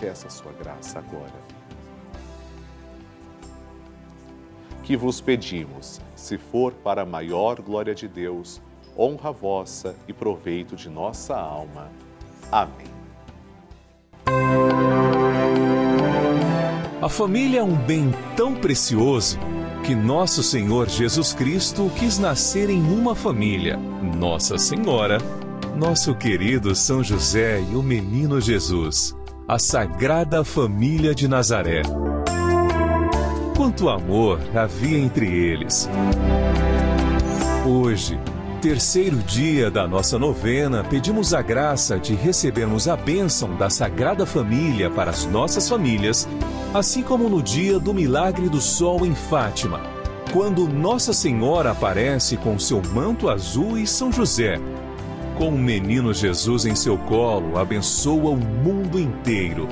peça 0.00 0.26
a 0.26 0.30
sua 0.30 0.52
graça 0.52 0.98
agora. 0.98 1.60
Que 4.82 4.96
vos 4.96 5.20
pedimos, 5.20 6.00
se 6.16 6.38
for 6.38 6.72
para 6.72 7.02
a 7.02 7.06
maior 7.06 7.60
glória 7.60 7.94
de 7.94 8.08
Deus, 8.08 8.60
honra 8.98 9.30
vossa 9.30 9.94
e 10.08 10.12
proveito 10.12 10.74
de 10.74 10.88
nossa 10.88 11.36
alma. 11.36 11.88
Amém. 12.50 12.88
A 17.00 17.08
família 17.08 17.60
é 17.60 17.62
um 17.62 17.76
bem 17.76 18.10
tão 18.36 18.54
precioso 18.54 19.38
que 19.84 19.94
nosso 19.94 20.42
Senhor 20.42 20.88
Jesus 20.88 21.32
Cristo 21.32 21.90
quis 21.98 22.18
nascer 22.18 22.68
em 22.68 22.82
uma 22.82 23.14
família, 23.14 23.76
Nossa 23.76 24.58
Senhora, 24.58 25.18
nosso 25.76 26.14
querido 26.14 26.74
São 26.74 27.02
José 27.02 27.60
e 27.62 27.74
o 27.74 27.82
menino 27.82 28.40
Jesus 28.40 29.18
a 29.50 29.58
Sagrada 29.58 30.44
Família 30.44 31.12
de 31.12 31.26
Nazaré. 31.26 31.82
Quanto 33.56 33.88
amor 33.88 34.38
havia 34.54 34.96
entre 34.96 35.26
eles. 35.26 35.90
Hoje, 37.66 38.16
terceiro 38.62 39.16
dia 39.16 39.68
da 39.68 39.88
nossa 39.88 40.20
novena, 40.20 40.84
pedimos 40.84 41.34
a 41.34 41.42
graça 41.42 41.98
de 41.98 42.14
recebermos 42.14 42.86
a 42.86 42.94
bênção 42.94 43.56
da 43.56 43.68
Sagrada 43.68 44.24
Família 44.24 44.88
para 44.88 45.10
as 45.10 45.26
nossas 45.26 45.68
famílias, 45.68 46.28
assim 46.72 47.02
como 47.02 47.28
no 47.28 47.42
dia 47.42 47.80
do 47.80 47.92
milagre 47.92 48.48
do 48.48 48.60
sol 48.60 49.04
em 49.04 49.16
Fátima, 49.16 49.80
quando 50.32 50.68
Nossa 50.68 51.12
Senhora 51.12 51.72
aparece 51.72 52.36
com 52.36 52.56
seu 52.56 52.80
manto 52.94 53.28
azul 53.28 53.76
e 53.76 53.84
São 53.84 54.12
José. 54.12 54.60
Com 55.40 55.48
o 55.48 55.58
menino 55.58 56.12
Jesus 56.12 56.66
em 56.66 56.74
seu 56.74 56.98
colo, 56.98 57.56
abençoa 57.56 58.32
o 58.32 58.36
mundo 58.36 59.00
inteiro. 59.00 59.66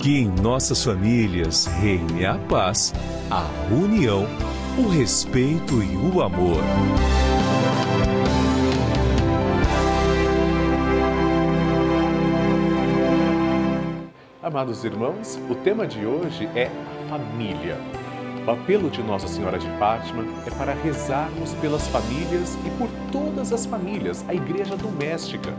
Que 0.00 0.18
em 0.18 0.26
nossas 0.26 0.82
famílias 0.82 1.66
reine 1.66 2.26
a 2.26 2.36
paz, 2.48 2.92
a 3.30 3.46
união, 3.72 4.26
o 4.76 4.88
respeito 4.88 5.80
e 5.80 5.96
o 5.96 6.20
amor. 6.20 6.60
Amados 14.42 14.82
irmãos, 14.82 15.38
o 15.48 15.54
tema 15.54 15.86
de 15.86 16.04
hoje 16.04 16.48
é 16.56 16.66
a 16.66 17.08
família. 17.10 17.78
O 18.44 18.50
apelo 18.50 18.90
de 18.90 19.00
Nossa 19.04 19.28
Senhora 19.28 19.56
de 19.56 19.68
Fátima 19.78 20.24
é 20.44 20.50
para 20.50 20.74
rezarmos 20.74 21.54
pelas 21.60 21.86
famílias 21.86 22.58
e 22.66 22.70
por 22.70 22.88
todas 23.12 23.52
as 23.52 23.66
famílias, 23.66 24.24
a 24.26 24.34
igreja 24.34 24.76
doméstica. 24.76 25.52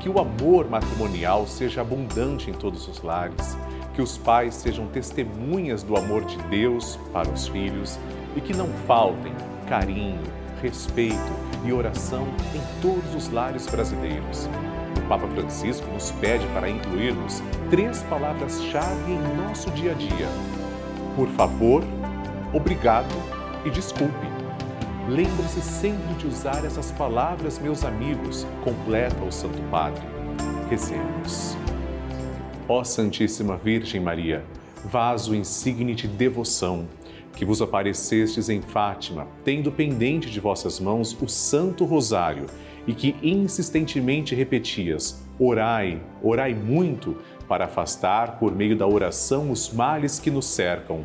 Que 0.00 0.08
o 0.08 0.20
amor 0.20 0.68
matrimonial 0.68 1.46
seja 1.46 1.80
abundante 1.80 2.50
em 2.50 2.54
todos 2.54 2.86
os 2.86 3.02
lares, 3.02 3.56
que 3.94 4.00
os 4.00 4.16
pais 4.16 4.54
sejam 4.54 4.86
testemunhas 4.86 5.82
do 5.82 5.96
amor 5.96 6.24
de 6.24 6.36
Deus 6.44 6.98
para 7.12 7.28
os 7.28 7.48
filhos 7.48 7.98
e 8.36 8.40
que 8.40 8.54
não 8.54 8.68
faltem 8.86 9.32
carinho, 9.68 10.22
respeito 10.62 11.32
e 11.64 11.72
oração 11.72 12.26
em 12.54 12.82
todos 12.82 13.14
os 13.14 13.30
lares 13.30 13.66
brasileiros. 13.66 14.48
O 14.96 15.08
Papa 15.08 15.26
Francisco 15.28 15.86
nos 15.90 16.12
pede 16.12 16.46
para 16.48 16.70
incluirmos 16.70 17.42
três 17.68 18.02
palavras-chave 18.04 19.12
em 19.12 19.36
nosso 19.36 19.70
dia 19.72 19.92
a 19.92 19.94
dia: 19.94 20.28
por 21.16 21.28
favor, 21.28 21.82
obrigado 22.54 23.14
e 23.64 23.70
desculpe. 23.70 24.29
Lembre-se 25.10 25.60
sempre 25.60 26.14
de 26.14 26.28
usar 26.28 26.64
essas 26.64 26.92
palavras, 26.92 27.58
meus 27.58 27.84
amigos, 27.84 28.46
completa 28.62 29.24
o 29.24 29.32
Santo 29.32 29.60
Padre. 29.68 30.00
Rezemos. 30.70 31.56
Ó 32.68 32.84
Santíssima 32.84 33.56
Virgem 33.56 34.00
Maria, 34.00 34.44
vaso 34.84 35.34
insigne 35.34 35.96
de 35.96 36.06
devoção, 36.06 36.86
que 37.34 37.44
vos 37.44 37.60
aparecestes 37.60 38.48
em 38.48 38.62
Fátima, 38.62 39.26
tendo 39.44 39.72
pendente 39.72 40.30
de 40.30 40.38
vossas 40.38 40.78
mãos 40.78 41.12
o 41.20 41.26
Santo 41.26 41.84
Rosário 41.84 42.46
e 42.86 42.94
que 42.94 43.16
insistentemente 43.20 44.36
repetias: 44.36 45.26
Orai, 45.40 46.00
orai 46.22 46.54
muito, 46.54 47.16
para 47.48 47.64
afastar 47.64 48.38
por 48.38 48.54
meio 48.54 48.76
da 48.76 48.86
oração 48.86 49.50
os 49.50 49.72
males 49.72 50.20
que 50.20 50.30
nos 50.30 50.46
cercam. 50.46 51.02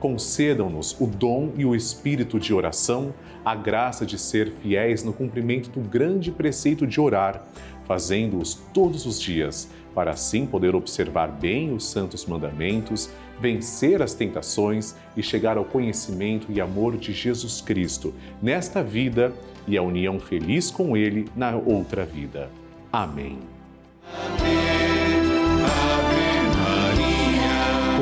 Concedam-nos 0.00 0.96
o 1.00 1.06
dom 1.06 1.52
e 1.56 1.64
o 1.64 1.74
espírito 1.74 2.38
de 2.38 2.52
oração, 2.52 3.14
a 3.44 3.54
graça 3.54 4.04
de 4.04 4.18
ser 4.18 4.52
fiéis 4.62 5.02
no 5.02 5.12
cumprimento 5.12 5.70
do 5.70 5.80
grande 5.80 6.30
preceito 6.30 6.86
de 6.86 7.00
orar, 7.00 7.46
fazendo-os 7.86 8.54
todos 8.74 9.06
os 9.06 9.20
dias, 9.20 9.68
para 9.94 10.10
assim 10.10 10.44
poder 10.44 10.74
observar 10.74 11.28
bem 11.28 11.72
os 11.72 11.86
santos 11.86 12.26
mandamentos, 12.26 13.08
vencer 13.40 14.02
as 14.02 14.14
tentações 14.14 14.94
e 15.16 15.22
chegar 15.22 15.56
ao 15.56 15.64
conhecimento 15.64 16.50
e 16.50 16.60
amor 16.60 16.96
de 16.96 17.12
Jesus 17.12 17.60
Cristo 17.60 18.12
nesta 18.42 18.82
vida 18.82 19.32
e 19.66 19.76
a 19.76 19.82
união 19.82 20.20
feliz 20.20 20.70
com 20.70 20.96
Ele 20.96 21.26
na 21.34 21.56
outra 21.56 22.04
vida. 22.04 22.50
Amém. 22.92 23.38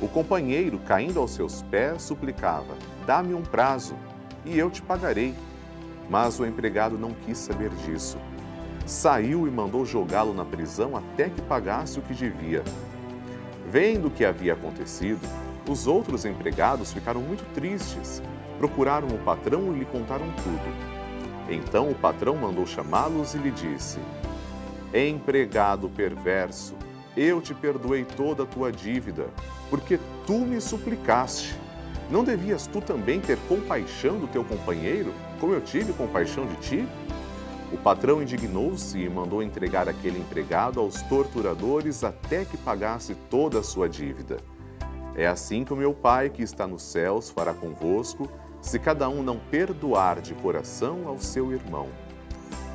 O 0.00 0.08
companheiro, 0.08 0.78
caindo 0.86 1.20
aos 1.20 1.32
seus 1.32 1.62
pés, 1.62 2.02
suplicava: 2.02 2.74
Dá-me 3.06 3.34
um 3.34 3.42
prazo 3.42 3.94
e 4.44 4.58
eu 4.58 4.70
te 4.70 4.82
pagarei. 4.82 5.34
Mas 6.08 6.38
o 6.38 6.46
empregado 6.46 6.96
não 6.96 7.12
quis 7.12 7.38
saber 7.38 7.70
disso. 7.84 8.18
Saiu 8.84 9.48
e 9.48 9.50
mandou 9.50 9.84
jogá-lo 9.84 10.32
na 10.32 10.44
prisão 10.44 10.96
até 10.96 11.28
que 11.28 11.42
pagasse 11.42 11.98
o 11.98 12.02
que 12.02 12.14
devia. 12.14 12.62
Vendo 13.68 14.06
o 14.06 14.10
que 14.10 14.24
havia 14.24 14.52
acontecido, 14.52 15.26
os 15.68 15.88
outros 15.88 16.24
empregados 16.24 16.92
ficaram 16.92 17.20
muito 17.20 17.44
tristes 17.52 18.22
procuraram 18.58 19.08
o 19.08 19.18
patrão 19.18 19.74
e 19.74 19.78
lhe 19.78 19.84
contaram 19.84 20.26
tudo. 20.42 20.96
Então 21.48 21.90
o 21.90 21.94
patrão 21.94 22.36
mandou 22.36 22.66
chamá-los 22.66 23.34
e 23.34 23.38
lhe 23.38 23.50
disse: 23.50 23.98
Empregado 24.92 25.88
perverso, 25.88 26.74
eu 27.16 27.40
te 27.40 27.54
perdoei 27.54 28.04
toda 28.04 28.42
a 28.42 28.46
tua 28.46 28.70
dívida, 28.70 29.28
porque 29.70 29.98
tu 30.26 30.38
me 30.38 30.60
suplicaste. 30.60 31.56
Não 32.10 32.22
devias 32.22 32.66
tu 32.66 32.80
também 32.80 33.20
ter 33.20 33.38
compaixão 33.48 34.18
do 34.18 34.28
teu 34.28 34.44
companheiro, 34.44 35.12
como 35.40 35.54
eu 35.54 35.60
tive 35.60 35.92
compaixão 35.92 36.46
de 36.46 36.56
ti? 36.56 36.88
O 37.72 37.76
patrão 37.76 38.22
indignou-se 38.22 38.96
e 38.96 39.08
mandou 39.08 39.42
entregar 39.42 39.88
aquele 39.88 40.20
empregado 40.20 40.78
aos 40.78 41.02
torturadores 41.02 42.04
até 42.04 42.44
que 42.44 42.56
pagasse 42.56 43.14
toda 43.28 43.58
a 43.58 43.62
sua 43.62 43.88
dívida. 43.88 44.36
É 45.16 45.26
assim 45.26 45.64
que 45.64 45.72
o 45.72 45.76
meu 45.76 45.92
Pai 45.92 46.30
que 46.30 46.42
está 46.42 46.66
nos 46.66 46.82
céus 46.82 47.30
fará 47.30 47.52
convosco 47.52 48.30
se 48.60 48.78
cada 48.78 49.08
um 49.08 49.22
não 49.22 49.38
perdoar 49.38 50.20
de 50.20 50.34
coração 50.34 51.08
ao 51.08 51.18
seu 51.18 51.52
irmão. 51.52 51.88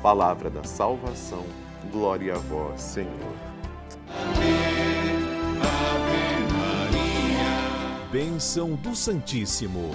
Palavra 0.02 0.50
da 0.50 0.64
salvação, 0.64 1.44
glória 1.90 2.34
a 2.34 2.38
vós, 2.38 2.80
Senhor. 2.80 3.51
Ave 5.60 6.54
Maria. 6.54 8.08
Bênção 8.10 8.74
do 8.74 8.94
Santíssimo. 8.94 9.94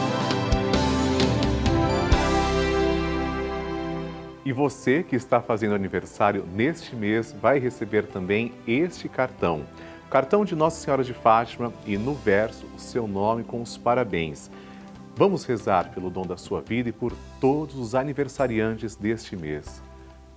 E 4.43 4.51
você 4.51 5.03
que 5.03 5.15
está 5.15 5.39
fazendo 5.39 5.75
aniversário 5.75 6.45
neste 6.55 6.95
mês 6.95 7.31
vai 7.39 7.59
receber 7.59 8.07
também 8.07 8.51
este 8.67 9.07
cartão. 9.07 9.63
Cartão 10.09 10.43
de 10.43 10.55
Nossa 10.55 10.83
Senhora 10.83 11.03
de 11.03 11.13
Fátima 11.13 11.71
e 11.85 11.95
no 11.95 12.15
verso 12.15 12.65
o 12.75 12.79
seu 12.79 13.07
nome 13.07 13.43
com 13.43 13.61
os 13.61 13.77
parabéns. 13.77 14.49
Vamos 15.15 15.45
rezar 15.45 15.91
pelo 15.91 16.09
dom 16.09 16.25
da 16.25 16.37
sua 16.37 16.59
vida 16.59 16.89
e 16.89 16.91
por 16.91 17.13
todos 17.39 17.75
os 17.75 17.93
aniversariantes 17.93 18.95
deste 18.95 19.35
mês. 19.35 19.81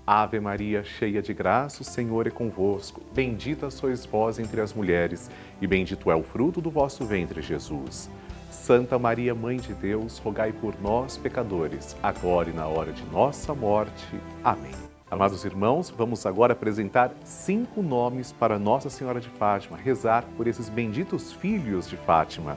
Ave 0.07 0.39
Maria, 0.39 0.85
cheia 0.85 1.23
de 1.23 1.33
graça, 1.33 1.81
o 1.81 1.85
Senhor 1.85 2.27
é 2.27 2.31
convosco. 2.31 3.01
Bendita 3.15 3.71
sois 3.71 4.05
vós 4.05 4.39
entre 4.39 4.61
as 4.61 4.75
mulheres, 4.75 5.31
e 5.63 5.67
bendito 5.67 6.11
é 6.11 6.15
o 6.15 6.23
fruto 6.23 6.61
do 6.61 6.71
vosso 6.71 7.07
ventre, 7.07 7.41
Jesus. 7.41 8.11
Santa 8.55 8.99
Maria, 8.99 9.35
Mãe 9.35 9.59
de 9.59 9.75
Deus, 9.75 10.19
rogai 10.19 10.53
por 10.53 10.81
nós, 10.81 11.19
pecadores, 11.19 11.95
agora 12.03 12.49
e 12.49 12.53
na 12.53 12.67
hora 12.67 12.93
de 12.93 13.05
nossa 13.07 13.53
morte. 13.55 14.07
Amém. 14.43 14.73
Amados 15.11 15.45
irmãos, 15.45 15.91
vamos 15.91 16.25
agora 16.25 16.55
apresentar 16.55 17.13
cinco 17.25 17.83
nomes 17.83 18.33
para 18.33 18.59
Nossa 18.59 18.89
Senhora 18.89 19.21
de 19.21 19.29
Fátima, 19.29 19.77
rezar 19.77 20.25
por 20.37 20.47
esses 20.47 20.71
benditos 20.71 21.33
filhos 21.33 21.87
de 21.87 21.97
Fátima. 21.97 22.57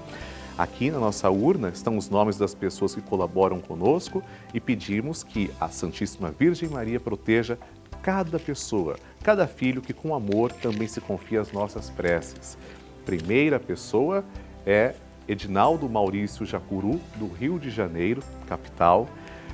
Aqui 0.58 0.90
na 0.90 0.98
nossa 0.98 1.30
urna 1.30 1.70
estão 1.70 1.98
os 1.98 2.10
nomes 2.10 2.38
das 2.38 2.56
pessoas 2.56 2.96
que 2.96 3.02
colaboram 3.02 3.60
conosco 3.60 4.24
e 4.54 4.62
pedimos 4.62 5.24
que 5.24 5.52
a 5.60 5.68
Santíssima 5.68 6.32
Virgem 6.32 6.70
Maria 6.70 7.00
proteja 7.00 7.58
cada 8.02 8.40
pessoa, 8.40 8.96
cada 9.24 9.46
filho 9.46 9.82
que 9.82 9.94
com 9.94 10.16
amor 10.16 10.54
também 10.54 10.88
se 10.88 11.02
confia 11.02 11.42
às 11.42 11.52
nossas 11.52 11.90
preces. 11.90 12.58
Primeira 13.06 13.60
pessoa 13.60 14.24
é 14.66 14.96
Edinaldo 15.28 15.90
Maurício 15.90 16.46
Jacuru, 16.46 17.00
do 17.16 17.28
Rio 17.28 17.60
de 17.60 17.70
Janeiro, 17.70 18.22
capital. 18.48 19.08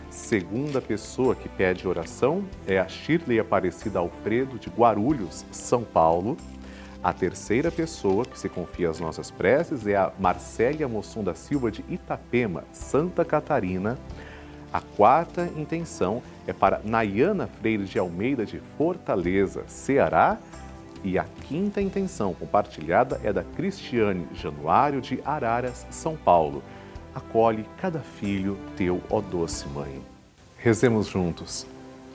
Segunda 0.10 0.80
pessoa 0.80 1.36
que 1.36 1.50
pede 1.50 1.88
oração 1.88 2.46
é 2.68 2.78
a 2.78 2.88
Shirley 2.88 3.40
Aparecida 3.40 3.98
Alfredo, 3.98 4.60
de 4.60 4.70
Guarulhos, 4.70 5.44
São 5.52 5.84
Paulo. 5.84 6.38
A 7.04 7.12
terceira 7.12 7.72
pessoa 7.72 8.24
que 8.24 8.38
se 8.40 8.48
confia 8.48 8.90
às 8.90 9.00
nossas 9.00 9.32
preces 9.32 9.88
é 9.88 9.96
a 9.96 10.14
Marcélia 10.20 10.88
Mossum 10.88 11.24
da 11.24 11.34
Silva, 11.34 11.72
de 11.72 11.84
Itapema, 11.90 12.64
Santa 12.72 13.26
Catarina. 13.26 13.98
A 14.72 14.80
quarta 14.80 15.50
intenção 15.58 16.24
é 16.48 16.54
para 16.54 16.80
Nayana 16.84 17.48
Freire 17.48 17.86
de 17.86 18.00
Almeida, 18.00 18.46
de 18.46 18.62
Fortaleza, 18.78 19.64
Ceará. 19.68 20.38
E 21.04 21.20
a 21.20 21.26
quinta 21.48 21.82
intenção 21.82 22.34
compartilhada 22.34 23.20
é 23.24 23.34
da 23.34 23.44
Cristiane 23.44 24.26
Januário 24.34 25.02
de 25.02 25.20
Araras, 25.26 25.86
São 25.90 26.16
Paulo. 26.16 26.64
Acolhe 27.14 27.66
cada 27.78 28.00
filho 28.00 28.58
teu, 28.78 29.02
ó 29.10 29.20
doce 29.20 29.68
mãe. 29.68 30.02
Rezemos 30.58 31.08
juntos. 31.08 31.68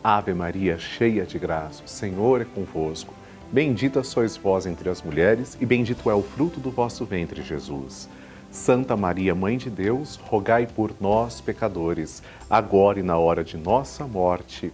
Ave 0.03 0.33
Maria, 0.33 0.79
cheia 0.79 1.27
de 1.27 1.38
graça, 1.38 1.83
o 1.85 1.88
Senhor 1.88 2.40
é 2.40 2.44
convosco. 2.44 3.12
Bendita 3.53 4.03
sois 4.03 4.37
vós 4.37 4.66
entre 4.66 4.88
as 4.88 5.03
mulheres, 5.03 5.57
e 5.61 5.66
bendito 5.66 6.09
é 6.11 6.14
o 6.14 6.22
fruto 6.22 6.61
do 6.61 6.70
vosso 6.70 7.05
ventre, 7.05 7.42
Jesus. 7.42 8.09
Santa 8.51 8.96
Maria, 8.96 9.35
Mãe 9.35 9.59
de 9.59 9.68
Deus, 9.68 10.16
rogai 10.16 10.66
por 10.66 10.94
nós, 11.01 11.40
pecadores, 11.40 12.22
agora 12.48 13.01
e 13.01 13.03
na 13.03 13.18
hora 13.18 13.44
de 13.44 13.57
nossa 13.57 14.07
morte. 14.07 14.72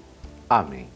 Amém. 0.48 0.88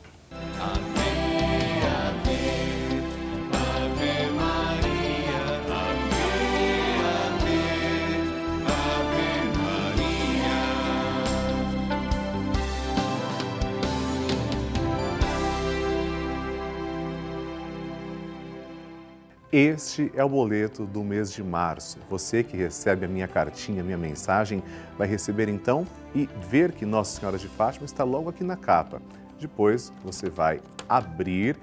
Este 19.51 20.13
é 20.15 20.23
o 20.23 20.29
boleto 20.29 20.85
do 20.85 21.03
mês 21.03 21.33
de 21.33 21.43
março. 21.43 21.99
Você 22.11 22.43
que 22.43 22.55
recebe 22.55 23.07
a 23.07 23.09
minha 23.09 23.27
cartinha, 23.27 23.81
a 23.81 23.85
minha 23.85 23.97
mensagem, 23.97 24.63
vai 24.99 25.09
receber 25.09 25.49
então 25.49 25.87
e 26.15 26.29
ver 26.51 26.73
que 26.73 26.85
Nossa 26.85 27.19
Senhora 27.19 27.39
de 27.39 27.49
Fátima 27.49 27.87
está 27.87 28.05
logo 28.05 28.29
aqui 28.29 28.45
na 28.45 28.59
capa. 28.59 29.01
Depois 29.41 29.91
você 30.05 30.29
vai 30.29 30.61
abrir, 30.87 31.57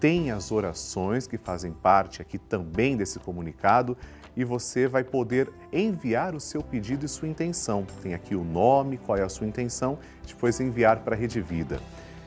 tem 0.00 0.30
as 0.30 0.50
orações 0.50 1.26
que 1.26 1.36
fazem 1.36 1.72
parte 1.72 2.22
aqui 2.22 2.38
também 2.38 2.96
desse 2.96 3.18
comunicado 3.18 3.98
e 4.34 4.42
você 4.42 4.88
vai 4.88 5.04
poder 5.04 5.52
enviar 5.70 6.34
o 6.34 6.40
seu 6.40 6.62
pedido 6.62 7.04
e 7.04 7.08
sua 7.08 7.28
intenção. 7.28 7.86
Tem 8.02 8.14
aqui 8.14 8.34
o 8.34 8.44
nome, 8.44 8.96
qual 8.96 9.18
é 9.18 9.22
a 9.22 9.28
sua 9.28 9.46
intenção, 9.46 9.98
depois 10.26 10.58
enviar 10.58 11.00
para 11.00 11.14
a 11.14 11.18
Rede 11.18 11.42
Vida. 11.42 11.82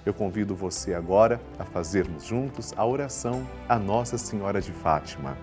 Eu 0.09 0.13
convido 0.15 0.55
você 0.55 0.95
agora 0.95 1.39
a 1.59 1.63
fazermos 1.63 2.23
juntos 2.23 2.73
a 2.75 2.83
oração 2.83 3.45
a 3.67 3.77
Nossa 3.77 4.17
Senhora 4.17 4.59
de 4.59 4.71
Fátima. 4.71 5.37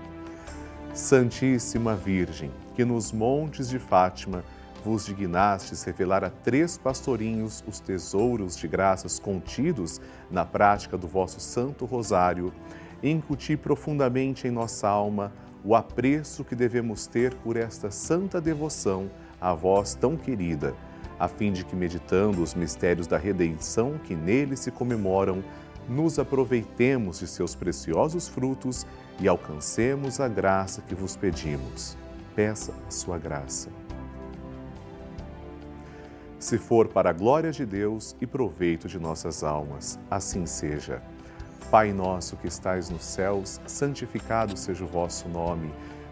Santíssima 0.92 1.94
Virgem, 1.94 2.50
que 2.74 2.84
nos 2.84 3.12
montes 3.12 3.68
de 3.68 3.78
Fátima 3.78 4.42
vos 4.84 5.06
dignastes 5.06 5.84
revelar 5.84 6.24
a 6.24 6.30
três 6.30 6.76
pastorinhos 6.76 7.62
os 7.64 7.78
tesouros 7.78 8.56
de 8.56 8.66
graças 8.66 9.20
contidos 9.20 10.00
na 10.28 10.44
prática 10.44 10.98
do 10.98 11.06
vosso 11.06 11.38
Santo 11.38 11.84
Rosário, 11.84 12.52
incuti 13.00 13.56
profundamente 13.56 14.48
em 14.48 14.50
nossa 14.50 14.88
alma 14.88 15.32
o 15.64 15.76
apreço 15.76 16.44
que 16.44 16.56
devemos 16.56 17.06
ter 17.06 17.32
por 17.34 17.56
esta 17.56 17.88
santa 17.92 18.40
devoção 18.40 19.08
a 19.40 19.54
vós 19.54 19.94
tão 19.94 20.16
querida 20.16 20.74
a 21.18 21.28
fim 21.28 21.52
de 21.52 21.64
que, 21.64 21.74
meditando 21.74 22.42
os 22.42 22.54
mistérios 22.54 23.06
da 23.06 23.16
redenção 23.16 23.98
que 23.98 24.14
nele 24.14 24.56
se 24.56 24.70
comemoram, 24.70 25.42
nos 25.88 26.18
aproveitemos 26.18 27.20
de 27.20 27.26
seus 27.26 27.54
preciosos 27.54 28.28
frutos 28.28 28.86
e 29.20 29.28
alcancemos 29.28 30.20
a 30.20 30.28
graça 30.28 30.82
que 30.82 30.94
vos 30.94 31.16
pedimos. 31.16 31.96
Peça 32.34 32.74
a 32.86 32.90
sua 32.90 33.18
graça. 33.18 33.70
Se 36.38 36.58
for 36.58 36.88
para 36.88 37.10
a 37.10 37.12
glória 37.12 37.50
de 37.50 37.64
Deus 37.64 38.14
e 38.20 38.26
proveito 38.26 38.88
de 38.88 38.98
nossas 38.98 39.42
almas, 39.42 39.98
assim 40.10 40.44
seja. 40.44 41.02
Pai 41.70 41.92
nosso 41.92 42.36
que 42.36 42.46
estais 42.46 42.90
nos 42.90 43.04
céus, 43.04 43.60
santificado 43.66 44.56
seja 44.56 44.84
o 44.84 44.86
vosso 44.86 45.28
nome. 45.28 45.72